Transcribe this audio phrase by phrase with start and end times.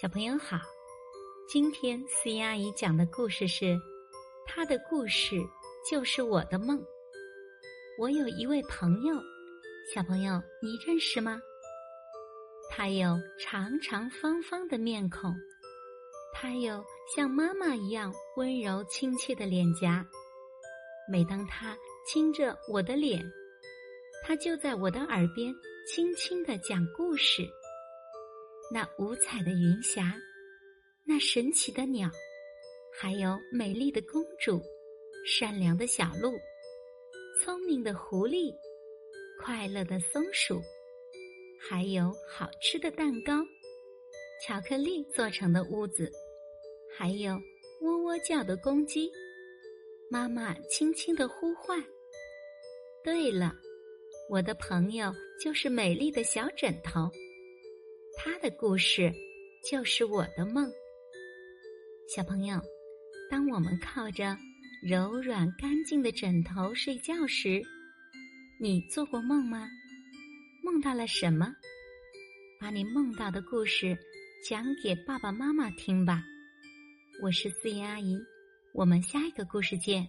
[0.00, 0.58] 小朋友好，
[1.48, 3.64] 今天思妍阿姨讲的故事是
[4.44, 5.36] 《她的故事
[5.88, 6.76] 就是我的梦》。
[7.96, 9.14] 我有一位朋友，
[9.94, 11.40] 小朋友你认识吗？
[12.72, 15.32] 他有长长方方的面孔，
[16.34, 16.84] 他有
[17.14, 20.04] 像妈妈一样温柔亲切的脸颊。
[21.08, 23.22] 每当他亲着我的脸，
[24.24, 25.54] 他就在我的耳边
[25.86, 27.48] 轻轻的讲故事。
[28.72, 30.14] 那五彩的云霞，
[31.04, 32.10] 那神奇的鸟，
[32.98, 34.60] 还有美丽的公主，
[35.26, 36.32] 善良的小鹿，
[37.40, 38.52] 聪明的狐狸，
[39.40, 40.60] 快乐的松鼠，
[41.60, 43.44] 还有好吃的蛋糕，
[44.44, 46.10] 巧克力做成的屋子，
[46.96, 47.34] 还有
[47.80, 49.12] 喔喔叫的公鸡，
[50.10, 51.80] 妈妈轻轻的呼唤。
[53.04, 53.54] 对了，
[54.30, 57.10] 我的朋友就是美丽的小枕头。
[58.24, 59.12] 他的故事
[59.70, 60.66] 就是我的梦。
[62.08, 62.58] 小朋友，
[63.30, 64.34] 当我们靠着
[64.82, 67.62] 柔软干净的枕头睡觉时，
[68.58, 69.68] 你做过梦吗？
[70.62, 71.54] 梦到了什么？
[72.58, 73.94] 把你梦到的故事
[74.48, 76.24] 讲给爸爸妈妈听吧。
[77.22, 78.18] 我是思妍阿姨，
[78.72, 80.08] 我们下一个故事见。